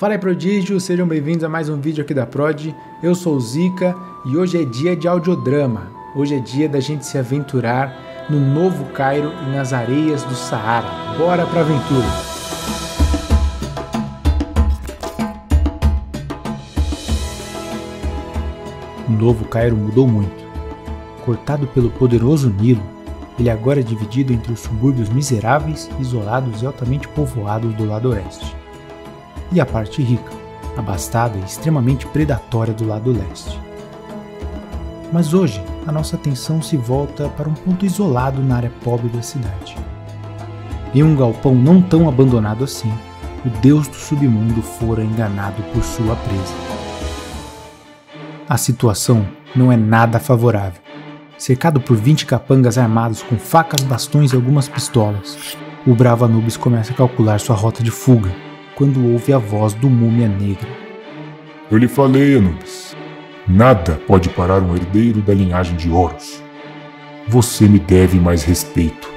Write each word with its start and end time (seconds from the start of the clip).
Fala 0.00 0.14
aí 0.14 0.18
prodígio, 0.18 0.80
sejam 0.80 1.06
bem-vindos 1.06 1.44
a 1.44 1.48
mais 1.50 1.68
um 1.68 1.78
vídeo 1.78 2.02
aqui 2.02 2.14
da 2.14 2.24
Prod. 2.24 2.74
Eu 3.02 3.14
sou 3.14 3.36
o 3.36 3.40
Zika 3.40 3.94
e 4.24 4.34
hoje 4.34 4.62
é 4.62 4.64
dia 4.64 4.96
de 4.96 5.06
audiodrama. 5.06 5.92
Hoje 6.16 6.36
é 6.36 6.38
dia 6.38 6.66
da 6.66 6.80
gente 6.80 7.04
se 7.04 7.18
aventurar 7.18 8.26
no 8.30 8.40
Novo 8.40 8.86
Cairo 8.94 9.30
e 9.46 9.50
nas 9.54 9.74
areias 9.74 10.22
do 10.22 10.34
Saara. 10.34 10.88
Bora 11.18 11.44
pra 11.44 11.60
aventura! 11.60 12.06
O 19.06 19.12
Novo 19.12 19.44
Cairo 19.48 19.76
mudou 19.76 20.08
muito. 20.08 20.48
Cortado 21.26 21.66
pelo 21.66 21.90
poderoso 21.90 22.48
Nilo, 22.48 22.82
ele 23.38 23.50
agora 23.50 23.80
é 23.80 23.82
dividido 23.82 24.32
entre 24.32 24.50
os 24.50 24.60
subúrbios 24.60 25.10
miseráveis, 25.10 25.90
isolados 26.00 26.62
e 26.62 26.66
altamente 26.66 27.06
povoados 27.06 27.74
do 27.74 27.84
lado 27.84 28.08
oeste 28.08 28.59
e 29.52 29.60
a 29.60 29.66
parte 29.66 30.02
rica, 30.02 30.32
abastada 30.76 31.36
e 31.38 31.44
extremamente 31.44 32.06
predatória 32.06 32.72
do 32.72 32.86
lado 32.86 33.12
leste. 33.12 33.58
Mas 35.12 35.34
hoje, 35.34 35.62
a 35.86 35.92
nossa 35.92 36.16
atenção 36.16 36.62
se 36.62 36.76
volta 36.76 37.28
para 37.30 37.48
um 37.48 37.54
ponto 37.54 37.84
isolado 37.84 38.42
na 38.42 38.56
área 38.56 38.72
pobre 38.84 39.08
da 39.08 39.22
cidade. 39.22 39.76
Em 40.94 41.02
um 41.02 41.16
galpão 41.16 41.54
não 41.54 41.82
tão 41.82 42.08
abandonado 42.08 42.62
assim, 42.62 42.92
o 43.44 43.48
deus 43.60 43.88
do 43.88 43.96
submundo 43.96 44.62
fora 44.62 45.02
enganado 45.02 45.62
por 45.72 45.82
sua 45.82 46.14
presa. 46.16 46.54
A 48.48 48.56
situação 48.56 49.26
não 49.54 49.72
é 49.72 49.76
nada 49.76 50.20
favorável. 50.20 50.80
Cercado 51.38 51.80
por 51.80 51.96
20 51.96 52.26
capangas 52.26 52.76
armados 52.76 53.22
com 53.22 53.36
facas, 53.36 53.82
bastões 53.82 54.32
e 54.32 54.36
algumas 54.36 54.68
pistolas, 54.68 55.56
o 55.86 55.94
bravo 55.94 56.24
Anubis 56.24 56.56
começa 56.56 56.92
a 56.92 56.96
calcular 56.96 57.40
sua 57.40 57.56
rota 57.56 57.82
de 57.82 57.90
fuga 57.90 58.30
quando 58.80 59.12
ouve 59.12 59.30
a 59.30 59.36
voz 59.36 59.74
do 59.74 59.90
múmia 59.90 60.26
negra. 60.26 60.66
Eu 61.70 61.76
lhe 61.76 61.86
falei, 61.86 62.38
Anubis. 62.38 62.96
Nada 63.46 64.00
pode 64.06 64.30
parar 64.30 64.62
um 64.62 64.74
herdeiro 64.74 65.20
da 65.20 65.34
linhagem 65.34 65.76
de 65.76 65.90
Horus. 65.90 66.42
Você 67.28 67.68
me 67.68 67.78
deve 67.78 68.18
mais 68.18 68.42
respeito. 68.42 69.12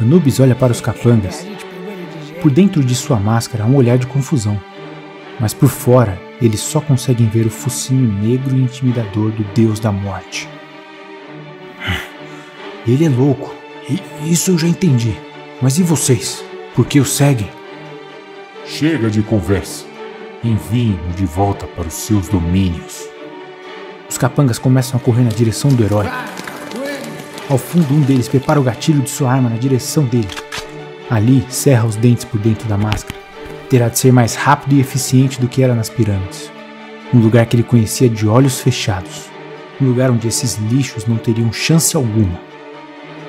Anubis 0.00 0.40
olha 0.40 0.56
para 0.56 0.72
os 0.72 0.80
capangas. 0.80 1.46
Por 2.42 2.50
dentro 2.50 2.82
de 2.82 2.96
sua 2.96 3.20
máscara 3.20 3.62
há 3.62 3.66
um 3.68 3.76
olhar 3.76 3.98
de 3.98 4.06
confusão, 4.08 4.60
mas 5.38 5.54
por 5.54 5.68
fora 5.68 6.20
eles 6.42 6.58
só 6.58 6.80
conseguem 6.80 7.28
ver 7.28 7.46
o 7.46 7.50
focinho 7.50 8.12
negro 8.20 8.56
e 8.56 8.62
intimidador 8.62 9.30
do 9.30 9.44
deus 9.54 9.78
da 9.78 9.92
morte. 9.92 10.48
Ele 12.84 13.04
é 13.04 13.08
louco, 13.08 13.54
isso 14.24 14.50
eu 14.50 14.58
já 14.58 14.66
entendi. 14.66 15.16
Mas 15.62 15.78
e 15.78 15.84
vocês? 15.84 16.44
Por 16.74 16.84
que 16.84 16.98
o 16.98 17.04
seguem? 17.04 17.48
Chega 18.68 19.08
de 19.08 19.22
conversa. 19.22 19.84
Enviem-no 20.42 21.12
de 21.14 21.24
volta 21.24 21.68
para 21.68 21.86
os 21.86 21.94
seus 21.94 22.26
domínios. 22.26 23.04
Os 24.10 24.18
capangas 24.18 24.58
começam 24.58 24.98
a 24.98 25.00
correr 25.00 25.22
na 25.22 25.30
direção 25.30 25.70
do 25.70 25.84
herói. 25.84 26.06
Ao 27.48 27.58
fundo, 27.58 27.94
um 27.94 28.00
deles 28.00 28.28
prepara 28.28 28.60
o 28.60 28.64
gatilho 28.64 29.02
de 29.02 29.08
sua 29.08 29.32
arma 29.32 29.48
na 29.48 29.56
direção 29.56 30.04
dele. 30.04 30.28
Ali, 31.08 31.46
serra 31.48 31.86
os 31.86 31.94
dentes 31.94 32.24
por 32.24 32.40
dentro 32.40 32.68
da 32.68 32.76
máscara. 32.76 33.16
Terá 33.70 33.88
de 33.88 34.00
ser 34.00 34.12
mais 34.12 34.34
rápido 34.34 34.74
e 34.74 34.80
eficiente 34.80 35.40
do 35.40 35.46
que 35.46 35.62
era 35.62 35.74
nas 35.74 35.88
pirâmides. 35.88 36.50
Um 37.14 37.20
lugar 37.20 37.46
que 37.46 37.54
ele 37.54 37.62
conhecia 37.62 38.08
de 38.08 38.26
olhos 38.26 38.60
fechados. 38.60 39.30
Um 39.80 39.86
lugar 39.86 40.10
onde 40.10 40.26
esses 40.26 40.56
lixos 40.56 41.06
não 41.06 41.16
teriam 41.18 41.52
chance 41.52 41.94
alguma. 41.94 42.40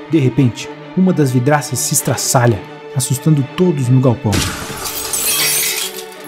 De 0.10 0.18
repente, 0.18 0.68
uma 0.98 1.14
das 1.14 1.30
vidraças 1.30 1.78
se 1.78 1.94
estraçalha, 1.94 2.60
assustando 2.96 3.48
todos 3.56 3.88
no 3.88 4.02
galpão 4.02 4.32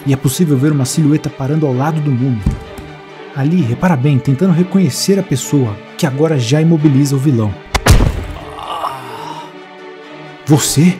e 0.06 0.12
é 0.12 0.16
possível 0.16 0.56
ver 0.56 0.72
uma 0.72 0.84
silhueta 0.84 1.28
parando 1.28 1.66
ao 1.66 1.74
lado 1.74 2.00
do 2.00 2.10
múmio. 2.10 2.42
Ali, 3.34 3.60
repara 3.60 3.96
bem, 3.96 4.18
tentando 4.18 4.52
reconhecer 4.52 5.18
a 5.18 5.22
pessoa 5.22 5.76
que 5.96 6.06
agora 6.06 6.38
já 6.38 6.60
imobiliza 6.60 7.14
o 7.14 7.18
vilão. 7.18 7.54
Você? 10.46 10.98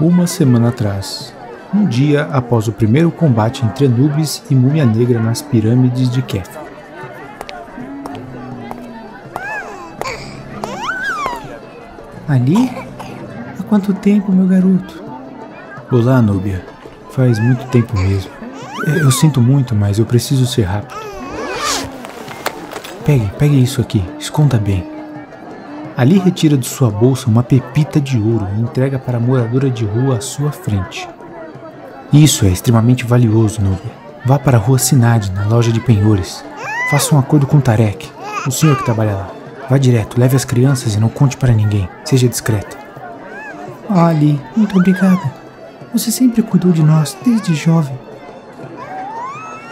Uma 0.00 0.26
semana 0.26 0.68
atrás, 0.68 1.34
um 1.74 1.86
dia 1.86 2.24
após 2.24 2.68
o 2.68 2.72
primeiro 2.72 3.10
combate 3.10 3.64
entre 3.64 3.86
Anubis 3.86 4.42
e 4.50 4.54
Múmia 4.54 4.84
Negra 4.84 5.20
nas 5.20 5.40
pirâmides 5.40 6.10
de 6.10 6.22
Kef. 6.22 6.50
Ali? 12.28 12.70
Há 13.58 13.62
quanto 13.64 13.92
tempo, 13.92 14.30
meu 14.32 14.46
garoto? 14.46 15.09
Olá, 15.92 16.22
Núbia. 16.22 16.64
Faz 17.10 17.40
muito 17.40 17.66
tempo 17.66 17.98
mesmo. 17.98 18.30
Eu 18.86 19.10
sinto 19.10 19.40
muito, 19.40 19.74
mas 19.74 19.98
eu 19.98 20.06
preciso 20.06 20.46
ser 20.46 20.62
rápido. 20.62 21.00
Pegue, 23.04 23.28
pegue 23.36 23.60
isso 23.60 23.80
aqui, 23.80 24.04
esconda 24.16 24.56
bem. 24.56 24.86
Ali 25.96 26.20
retira 26.20 26.56
de 26.56 26.68
sua 26.68 26.88
bolsa 26.92 27.28
uma 27.28 27.42
pepita 27.42 28.00
de 28.00 28.16
ouro 28.16 28.46
e 28.56 28.60
entrega 28.60 29.00
para 29.00 29.16
a 29.16 29.20
moradora 29.20 29.68
de 29.68 29.84
rua 29.84 30.18
à 30.18 30.20
sua 30.20 30.52
frente. 30.52 31.08
Isso 32.12 32.46
é 32.46 32.50
extremamente 32.50 33.04
valioso, 33.04 33.60
Núbia. 33.60 33.90
Vá 34.24 34.38
para 34.38 34.58
a 34.58 34.60
rua 34.60 34.78
Sinade, 34.78 35.32
na 35.32 35.48
loja 35.48 35.72
de 35.72 35.80
penhores. 35.80 36.44
Faça 36.88 37.12
um 37.16 37.18
acordo 37.18 37.48
com 37.48 37.58
Tarek, 37.58 38.08
o 38.46 38.52
senhor 38.52 38.76
que 38.76 38.84
trabalha 38.84 39.16
lá. 39.16 39.30
Vá 39.68 39.76
direto, 39.76 40.20
leve 40.20 40.36
as 40.36 40.44
crianças 40.44 40.94
e 40.94 41.00
não 41.00 41.08
conte 41.08 41.36
para 41.36 41.52
ninguém. 41.52 41.88
Seja 42.04 42.28
discreta. 42.28 42.78
Ali, 43.88 44.40
muito 44.56 44.78
obrigada. 44.78 45.39
Você 45.92 46.12
sempre 46.12 46.40
cuidou 46.40 46.70
de 46.70 46.84
nós 46.84 47.16
desde 47.24 47.52
jovem. 47.52 47.98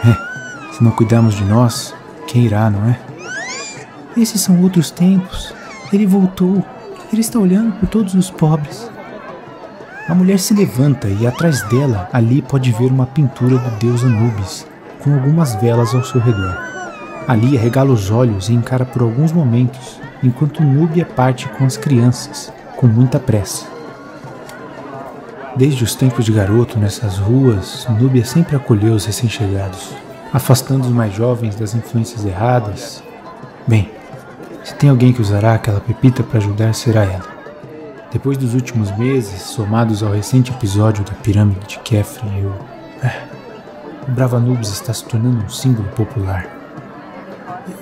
É, 0.03 0.73
se 0.73 0.83
não 0.83 0.91
cuidarmos 0.91 1.33
de 1.33 1.45
nós, 1.45 1.95
quem 2.27 2.43
irá, 2.43 2.69
não 2.69 2.89
é? 2.89 2.99
Esses 4.17 4.41
são 4.41 4.61
outros 4.61 4.91
tempos. 4.91 5.53
Ele 5.93 6.05
voltou. 6.05 6.61
Ele 7.11 7.21
está 7.21 7.39
olhando 7.39 7.71
por 7.79 7.87
todos 7.87 8.15
os 8.15 8.29
pobres. 8.29 8.91
A 10.09 10.13
mulher 10.13 10.39
se 10.39 10.53
levanta 10.53 11.07
e 11.07 11.25
atrás 11.25 11.61
dela 11.69 12.09
ali 12.11 12.41
pode 12.41 12.69
ver 12.73 12.91
uma 12.91 13.05
pintura 13.05 13.57
do 13.57 13.77
deus 13.77 14.03
Anubis, 14.03 14.67
com 14.99 15.13
algumas 15.13 15.55
velas 15.55 15.95
ao 15.95 16.03
seu 16.03 16.19
redor. 16.19 16.57
Ali 17.29 17.57
arregala 17.57 17.91
os 17.91 18.11
olhos 18.11 18.49
e 18.49 18.53
encara 18.53 18.83
por 18.83 19.03
alguns 19.03 19.31
momentos, 19.31 20.01
enquanto 20.21 20.63
Núbia 20.63 21.05
parte 21.05 21.47
com 21.47 21.63
as 21.63 21.77
crianças, 21.77 22.51
com 22.75 22.87
muita 22.87 23.19
pressa. 23.19 23.78
Desde 25.55 25.83
os 25.83 25.95
tempos 25.95 26.25
de 26.25 26.31
garoto 26.31 26.77
nessas 26.77 27.17
ruas, 27.17 27.87
Núbia 27.99 28.23
sempre 28.23 28.55
acolheu 28.55 28.93
os 28.93 29.05
recém-chegados, 29.05 29.93
afastando 30.31 30.85
os 30.85 30.91
mais 30.91 31.13
jovens 31.13 31.55
das 31.55 31.73
influências 31.73 32.23
erradas. 32.23 33.03
Bem, 33.67 33.89
se 34.63 34.75
tem 34.75 34.89
alguém 34.89 35.11
que 35.11 35.21
usará 35.21 35.55
aquela 35.55 35.81
pepita 35.81 36.23
para 36.23 36.37
ajudar, 36.37 36.73
será 36.73 37.03
ela. 37.03 37.27
Depois 38.11 38.37
dos 38.37 38.53
últimos 38.53 38.95
meses, 38.97 39.41
somados 39.41 40.01
ao 40.01 40.13
recente 40.13 40.51
episódio 40.51 41.03
da 41.03 41.13
pirâmide 41.13 41.67
de 41.67 41.79
Kefren, 41.79 42.39
eu. 42.39 42.53
É, 43.03 43.23
o 44.07 44.11
Brava 44.11 44.39
Nubes 44.39 44.69
está 44.69 44.93
se 44.93 45.03
tornando 45.05 45.43
um 45.43 45.49
símbolo 45.49 45.89
popular. 45.89 46.47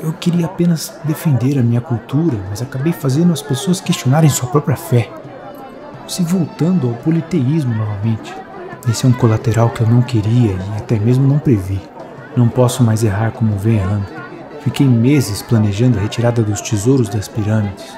Eu 0.02 0.14
queria 0.14 0.46
apenas 0.46 0.94
defender 1.04 1.60
a 1.60 1.64
minha 1.64 1.82
cultura, 1.82 2.38
mas 2.50 2.62
acabei 2.62 2.92
fazendo 2.92 3.32
as 3.34 3.42
pessoas 3.42 3.80
questionarem 3.80 4.30
sua 4.30 4.50
própria 4.50 4.76
fé 4.76 5.10
se 6.07 6.23
voltando 6.23 6.88
ao 6.88 6.94
politeísmo 6.95 7.73
novamente. 7.73 8.34
Esse 8.90 9.06
é 9.06 9.09
um 9.09 9.13
colateral 9.13 9.69
que 9.69 9.81
eu 9.81 9.88
não 9.88 10.01
queria 10.01 10.53
e 10.53 10.78
até 10.78 10.98
mesmo 10.98 11.27
não 11.27 11.39
previ. 11.39 11.81
Não 12.36 12.48
posso 12.48 12.83
mais 12.83 13.04
errar 13.04 13.31
como 13.31 13.57
vem 13.57 13.77
errando. 13.77 14.06
Fiquei 14.62 14.88
meses 14.88 15.42
planejando 15.42 15.98
a 15.98 16.01
retirada 16.01 16.42
dos 16.42 16.62
tesouros 16.62 17.09
das 17.09 17.27
pirâmides 17.27 17.94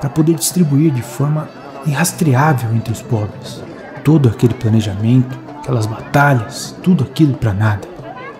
para 0.00 0.10
poder 0.10 0.34
distribuir 0.34 0.92
de 0.92 1.02
forma 1.02 1.48
irrastreável 1.86 2.74
entre 2.74 2.92
os 2.92 3.02
pobres. 3.02 3.62
Todo 4.02 4.28
aquele 4.28 4.54
planejamento, 4.54 5.38
aquelas 5.58 5.86
batalhas, 5.86 6.76
tudo 6.82 7.04
aquilo 7.04 7.34
para 7.34 7.54
nada. 7.54 7.88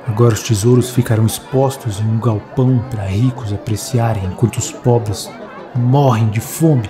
Agora 0.06 0.34
os 0.34 0.42
tesouros 0.42 0.90
ficarão 0.90 1.24
expostos 1.24 2.00
em 2.00 2.04
um 2.04 2.18
galpão 2.18 2.84
para 2.90 3.06
ricos 3.06 3.52
apreciarem 3.52 4.24
enquanto 4.26 4.58
os 4.58 4.70
pobres 4.70 5.30
morrem 5.74 6.28
de 6.28 6.40
fome. 6.40 6.88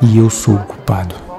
E 0.00 0.16
eu 0.16 0.30
sou 0.30 0.54
o 0.54 0.64
culpado. 0.64 1.31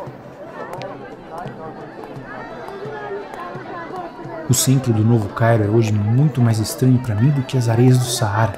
O 4.53 4.55
centro 4.55 4.93
do 4.93 5.03
Novo 5.03 5.29
Cairo 5.29 5.63
é 5.63 5.67
hoje 5.67 5.91
muito 5.91 6.39
mais 6.39 6.59
estranho 6.59 6.99
para 6.99 7.15
mim 7.15 7.31
do 7.31 7.41
que 7.41 7.57
as 7.57 7.67
areias 7.67 7.97
do 7.97 8.05
Saara. 8.05 8.53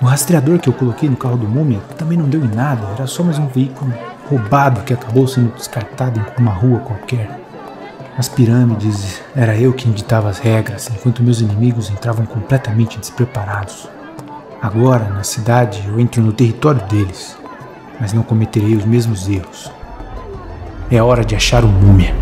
O 0.00 0.04
rastreador 0.04 0.60
que 0.60 0.68
eu 0.68 0.72
coloquei 0.72 1.08
no 1.08 1.16
carro 1.16 1.36
do 1.36 1.48
Múmia 1.48 1.80
também 1.98 2.16
não 2.16 2.28
deu 2.28 2.44
em 2.44 2.54
nada, 2.54 2.86
era 2.94 3.08
só 3.08 3.24
mais 3.24 3.36
um 3.36 3.48
veículo 3.48 3.92
roubado 4.30 4.82
que 4.82 4.94
acabou 4.94 5.26
sendo 5.26 5.52
descartado 5.56 6.20
em 6.20 6.40
uma 6.40 6.52
rua 6.52 6.78
qualquer. 6.78 7.40
Nas 8.16 8.28
pirâmides, 8.28 9.20
era 9.34 9.56
eu 9.56 9.72
quem 9.72 9.90
ditava 9.90 10.28
as 10.28 10.38
regras, 10.38 10.88
enquanto 10.94 11.24
meus 11.24 11.40
inimigos 11.40 11.90
entravam 11.90 12.24
completamente 12.24 12.96
despreparados. 12.96 13.88
Agora, 14.62 15.08
na 15.08 15.24
cidade, 15.24 15.82
eu 15.88 15.98
entro 15.98 16.22
no 16.22 16.32
território 16.32 16.86
deles, 16.86 17.36
mas 17.98 18.12
não 18.12 18.22
cometerei 18.22 18.76
os 18.76 18.84
mesmos 18.84 19.28
erros. 19.28 19.72
É 20.88 21.02
hora 21.02 21.24
de 21.24 21.34
achar 21.34 21.64
o 21.64 21.68
Múmia. 21.68 22.14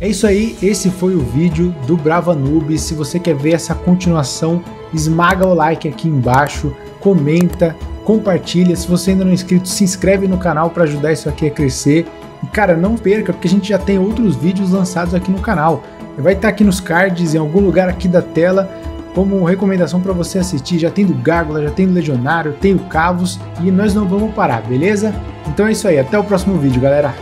É 0.00 0.08
isso 0.08 0.26
aí, 0.26 0.56
esse 0.62 0.88
foi 0.88 1.14
o 1.14 1.20
vídeo 1.20 1.74
do 1.86 1.94
Brava 1.94 2.34
Noob. 2.34 2.78
Se 2.78 2.94
você 2.94 3.18
quer 3.18 3.34
ver 3.34 3.52
essa 3.52 3.74
continuação, 3.74 4.62
esmaga 4.94 5.46
o 5.46 5.52
like 5.52 5.86
aqui 5.86 6.08
embaixo, 6.08 6.74
comenta, 7.00 7.76
compartilha. 8.02 8.74
Se 8.74 8.88
você 8.88 9.10
ainda 9.10 9.24
não 9.24 9.30
é 9.30 9.34
inscrito, 9.34 9.68
se 9.68 9.84
inscreve 9.84 10.26
no 10.26 10.38
canal 10.38 10.70
para 10.70 10.84
ajudar 10.84 11.12
isso 11.12 11.28
aqui 11.28 11.46
a 11.46 11.50
crescer. 11.50 12.06
E 12.42 12.46
cara, 12.46 12.78
não 12.78 12.96
perca, 12.96 13.30
porque 13.30 13.46
a 13.46 13.50
gente 13.50 13.68
já 13.68 13.78
tem 13.78 13.98
outros 13.98 14.36
vídeos 14.36 14.70
lançados 14.70 15.14
aqui 15.14 15.30
no 15.30 15.40
canal. 15.40 15.82
Vai 16.16 16.32
estar 16.32 16.48
aqui 16.48 16.64
nos 16.64 16.80
cards, 16.80 17.34
em 17.34 17.38
algum 17.38 17.60
lugar 17.60 17.86
aqui 17.86 18.08
da 18.08 18.22
tela, 18.22 18.70
como 19.14 19.44
recomendação 19.44 20.00
para 20.00 20.14
você 20.14 20.38
assistir. 20.38 20.78
Já 20.78 20.90
tem 20.90 21.04
do 21.04 21.12
Gárgula, 21.12 21.62
já 21.62 21.70
tem 21.70 21.86
do 21.86 21.92
Legionário, 21.92 22.54
tem 22.54 22.74
o 22.74 22.78
Cavos 22.78 23.38
e 23.62 23.70
nós 23.70 23.94
não 23.94 24.08
vamos 24.08 24.32
parar, 24.34 24.62
beleza? 24.62 25.14
Então 25.46 25.66
é 25.66 25.72
isso 25.72 25.86
aí, 25.86 25.98
até 25.98 26.18
o 26.18 26.24
próximo 26.24 26.58
vídeo, 26.58 26.80
galera. 26.80 27.14